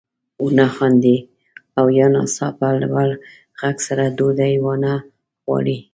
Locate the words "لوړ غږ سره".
2.81-4.03